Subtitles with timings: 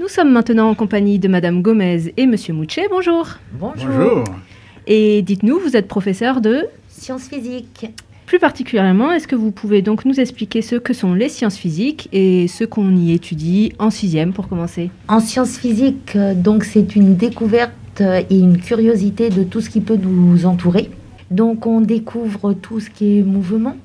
[0.00, 2.88] Nous sommes maintenant en compagnie de Madame Gomez et Monsieur Mouchet.
[2.90, 3.28] Bonjour.
[3.52, 4.24] Bonjour.
[4.88, 7.86] Et dites-nous, vous êtes professeur de Sciences physiques.
[8.26, 12.08] Plus particulièrement, est-ce que vous pouvez donc nous expliquer ce que sont les sciences physiques
[12.12, 14.90] et ce qu'on y étudie en sixième pour commencer?
[15.06, 19.70] En sciences physiques, euh, donc c'est une découverte euh, et une curiosité de tout ce
[19.70, 20.90] qui peut nous entourer.
[21.30, 23.76] Donc on découvre tout ce qui est mouvement,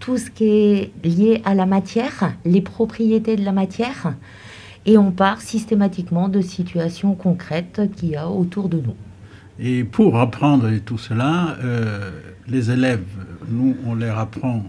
[0.00, 4.14] tout ce qui est lié à la matière, les propriétés de la matière,
[4.86, 8.96] et on part systématiquement de situations concrètes qu'il y a autour de nous.
[9.58, 12.10] Et pour apprendre tout cela, euh,
[12.48, 13.04] les élèves,
[13.48, 14.64] nous, on leur apprend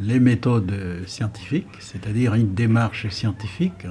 [0.00, 0.72] les méthodes
[1.06, 3.86] scientifiques, c'est-à-dire une démarche scientifique,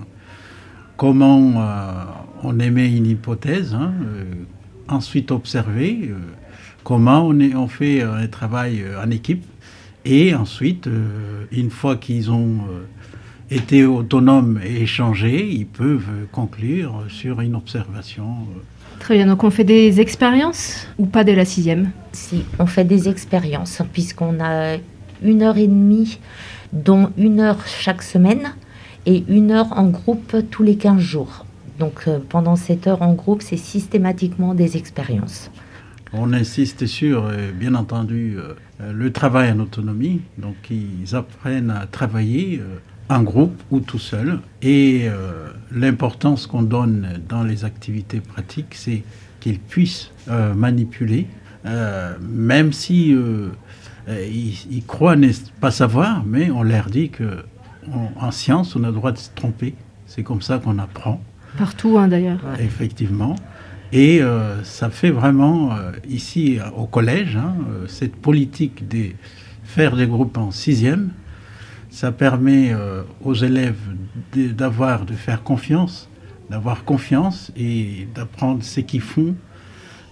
[0.95, 2.03] comment euh,
[2.43, 4.25] on émet une hypothèse, hein, euh,
[4.87, 6.13] ensuite observer
[6.83, 9.43] comment on, est, on fait un travail en équipe,
[10.05, 10.87] et ensuite,
[11.51, 12.59] une fois qu'ils ont
[13.49, 18.25] été autonomes et échangés, ils peuvent conclure sur une observation.
[18.99, 21.91] Très bien, donc on fait des expériences ou pas dès la sixième?
[22.11, 24.77] Si, on fait des expériences, puisqu'on a
[25.23, 26.19] une heure et demie,
[26.73, 28.53] dont une heure chaque semaine,
[29.05, 31.45] et une heure en groupe tous les 15 jours.
[31.79, 35.49] Donc euh, pendant cette heure en groupe, c'est systématiquement des expériences.
[36.13, 38.53] On insiste sur, euh, bien entendu, euh,
[38.91, 40.21] le travail en autonomie.
[40.37, 42.61] Donc ils apprennent à travailler
[43.09, 44.39] en groupe ou tout seul.
[44.61, 49.03] Et euh, l'importance qu'on donne dans les activités pratiques, c'est
[49.39, 51.27] qu'ils puissent euh, manipuler,
[51.65, 53.15] euh, même si
[54.07, 55.15] ils, croient
[55.59, 57.43] pas savoir, mais on leur dit que
[58.19, 59.73] en science, on a le droit de se tromper.
[60.07, 61.21] C'est comme ça qu'on apprend.
[61.57, 62.39] Partout, hein, d'ailleurs.
[62.59, 63.35] Effectivement.
[63.93, 64.21] Et
[64.63, 65.71] ça fait vraiment,
[66.09, 67.55] ici au collège, hein,
[67.87, 69.11] cette politique de
[69.63, 71.11] faire des groupes en sixième,
[71.97, 73.79] ça permet euh, aux élèves
[74.35, 76.07] d'avoir, de, faire confiance,
[76.47, 79.33] d'avoir confiance et d'apprendre ce qu'ils font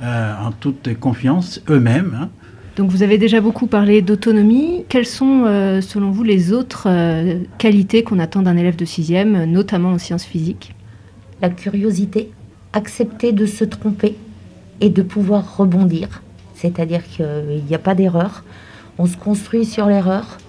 [0.02, 2.17] euh, en toute confiance eux-mêmes.
[2.19, 2.30] Hein.
[2.75, 4.83] Donc vous avez déjà beaucoup parlé d'autonomie.
[4.89, 6.87] Quelles sont, euh, selon vous, les autres
[7.59, 10.73] qualités qu'on attend d'un élève de sixième, notamment en sciences physiques?
[11.43, 12.32] La curiosité,
[12.73, 14.15] accepter de se tromper
[14.82, 16.23] et de pouvoir rebondir.
[16.55, 18.43] C'est-à-dire qu'il n'y a pas d'erreur.
[18.98, 20.39] On se construit sur l'erreur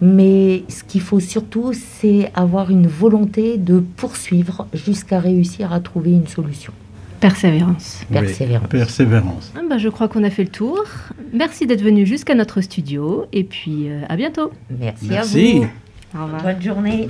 [0.00, 6.12] mais ce qu'il faut surtout, c'est avoir une volonté de poursuivre jusqu'à réussir à trouver
[6.12, 6.72] une solution.
[7.20, 8.04] Persévérance.
[8.12, 8.68] Persévérance.
[8.68, 9.52] Persévérance.
[9.56, 10.84] Ah bah, je crois qu'on a fait le tour.
[11.32, 14.52] Merci d'être venu jusqu'à notre studio et puis euh, à bientôt.
[14.70, 15.48] Merci, Merci.
[15.48, 16.20] à vous.
[16.20, 16.42] Au revoir.
[16.42, 17.08] Bonne journée.